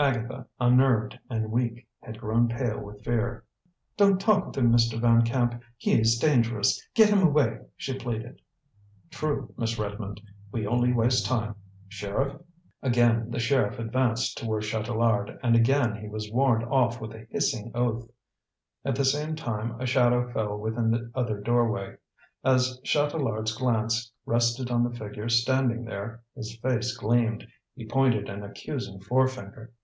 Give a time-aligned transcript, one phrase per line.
[0.00, 3.44] Agatha, unnerved and weak, had grown pale with fear.
[3.98, 4.98] "Don't talk with him, Mr.
[4.98, 6.82] Van Camp, he is dangerous.
[6.94, 8.40] Get him away," she pleaded.
[9.10, 10.18] "True, Miss Redmond.
[10.50, 11.54] We only waste time.
[11.86, 12.40] Sheriff"
[12.82, 17.70] Again the sheriff advanced toward Chatelard, and again he was warned off with a hissing
[17.74, 18.10] oath.
[18.86, 21.96] At the same moment a shadow fell within the other doorway.
[22.42, 27.46] As Chatelard's glance rested on the figure standing there, his face gleamed.
[27.74, 29.74] He pointed an accusing forefinger.